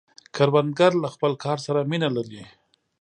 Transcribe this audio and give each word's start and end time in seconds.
کروندګر 0.35 0.91
له 1.03 1.07
خپل 1.13 1.31
کار 1.43 1.57
سره 1.65 1.79
مینه 1.91 2.09
لري 2.17 2.43